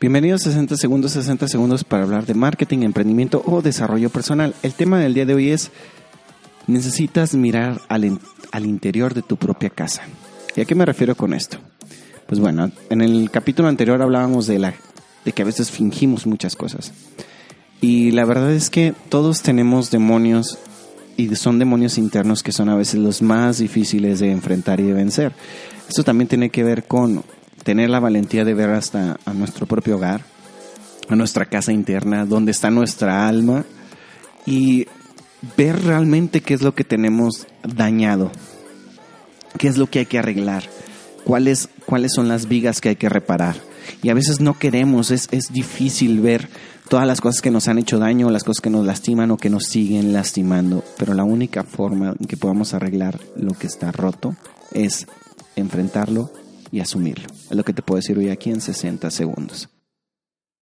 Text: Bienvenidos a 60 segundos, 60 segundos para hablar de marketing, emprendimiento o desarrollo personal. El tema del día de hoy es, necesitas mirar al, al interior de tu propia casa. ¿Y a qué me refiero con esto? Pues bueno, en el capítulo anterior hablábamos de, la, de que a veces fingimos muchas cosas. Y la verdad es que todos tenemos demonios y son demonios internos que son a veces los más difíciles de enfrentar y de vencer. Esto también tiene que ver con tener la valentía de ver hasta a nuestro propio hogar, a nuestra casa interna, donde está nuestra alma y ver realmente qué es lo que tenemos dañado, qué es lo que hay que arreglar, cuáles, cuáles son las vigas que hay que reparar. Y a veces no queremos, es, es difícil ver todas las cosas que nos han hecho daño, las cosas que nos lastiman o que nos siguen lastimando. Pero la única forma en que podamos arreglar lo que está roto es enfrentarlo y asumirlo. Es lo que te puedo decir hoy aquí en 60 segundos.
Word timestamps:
Bienvenidos 0.00 0.42
a 0.42 0.50
60 0.50 0.76
segundos, 0.76 1.10
60 1.10 1.48
segundos 1.48 1.82
para 1.82 2.04
hablar 2.04 2.24
de 2.24 2.34
marketing, 2.34 2.82
emprendimiento 2.82 3.42
o 3.44 3.62
desarrollo 3.62 4.10
personal. 4.10 4.54
El 4.62 4.74
tema 4.74 5.00
del 5.00 5.12
día 5.12 5.26
de 5.26 5.34
hoy 5.34 5.50
es, 5.50 5.72
necesitas 6.68 7.34
mirar 7.34 7.80
al, 7.88 8.20
al 8.52 8.64
interior 8.64 9.12
de 9.12 9.22
tu 9.22 9.36
propia 9.36 9.70
casa. 9.70 10.02
¿Y 10.54 10.60
a 10.60 10.66
qué 10.66 10.76
me 10.76 10.84
refiero 10.84 11.16
con 11.16 11.34
esto? 11.34 11.58
Pues 12.28 12.38
bueno, 12.38 12.70
en 12.90 13.00
el 13.00 13.28
capítulo 13.32 13.66
anterior 13.66 14.00
hablábamos 14.00 14.46
de, 14.46 14.60
la, 14.60 14.74
de 15.24 15.32
que 15.32 15.42
a 15.42 15.46
veces 15.46 15.72
fingimos 15.72 16.28
muchas 16.28 16.54
cosas. 16.54 16.92
Y 17.80 18.12
la 18.12 18.24
verdad 18.24 18.52
es 18.52 18.70
que 18.70 18.94
todos 19.08 19.42
tenemos 19.42 19.90
demonios 19.90 20.60
y 21.16 21.34
son 21.34 21.58
demonios 21.58 21.98
internos 21.98 22.44
que 22.44 22.52
son 22.52 22.68
a 22.68 22.76
veces 22.76 23.00
los 23.00 23.20
más 23.20 23.58
difíciles 23.58 24.20
de 24.20 24.30
enfrentar 24.30 24.78
y 24.78 24.84
de 24.84 24.92
vencer. 24.92 25.32
Esto 25.88 26.04
también 26.04 26.28
tiene 26.28 26.50
que 26.50 26.62
ver 26.62 26.84
con 26.84 27.24
tener 27.68 27.90
la 27.90 28.00
valentía 28.00 28.46
de 28.46 28.54
ver 28.54 28.70
hasta 28.70 29.18
a 29.26 29.34
nuestro 29.34 29.66
propio 29.66 29.96
hogar, 29.96 30.22
a 31.10 31.16
nuestra 31.16 31.44
casa 31.44 31.70
interna, 31.70 32.24
donde 32.24 32.50
está 32.50 32.70
nuestra 32.70 33.28
alma 33.28 33.66
y 34.46 34.86
ver 35.54 35.84
realmente 35.84 36.40
qué 36.40 36.54
es 36.54 36.62
lo 36.62 36.74
que 36.74 36.84
tenemos 36.84 37.46
dañado, 37.62 38.32
qué 39.58 39.68
es 39.68 39.76
lo 39.76 39.86
que 39.86 39.98
hay 39.98 40.06
que 40.06 40.18
arreglar, 40.18 40.64
cuáles, 41.24 41.68
cuáles 41.84 42.14
son 42.14 42.26
las 42.26 42.48
vigas 42.48 42.80
que 42.80 42.88
hay 42.88 42.96
que 42.96 43.10
reparar. 43.10 43.56
Y 44.02 44.08
a 44.08 44.14
veces 44.14 44.40
no 44.40 44.58
queremos, 44.58 45.10
es, 45.10 45.28
es 45.30 45.52
difícil 45.52 46.20
ver 46.20 46.48
todas 46.88 47.06
las 47.06 47.20
cosas 47.20 47.42
que 47.42 47.50
nos 47.50 47.68
han 47.68 47.76
hecho 47.76 47.98
daño, 47.98 48.30
las 48.30 48.44
cosas 48.44 48.62
que 48.62 48.70
nos 48.70 48.86
lastiman 48.86 49.30
o 49.30 49.36
que 49.36 49.50
nos 49.50 49.64
siguen 49.64 50.14
lastimando. 50.14 50.82
Pero 50.96 51.12
la 51.12 51.24
única 51.24 51.64
forma 51.64 52.14
en 52.18 52.26
que 52.26 52.38
podamos 52.38 52.72
arreglar 52.72 53.20
lo 53.36 53.52
que 53.52 53.66
está 53.66 53.92
roto 53.92 54.36
es 54.72 55.06
enfrentarlo 55.54 56.32
y 56.70 56.80
asumirlo. 56.80 57.26
Es 57.50 57.56
lo 57.56 57.64
que 57.64 57.72
te 57.72 57.82
puedo 57.82 57.96
decir 57.96 58.18
hoy 58.18 58.30
aquí 58.30 58.50
en 58.50 58.60
60 58.60 59.10
segundos. 59.10 59.68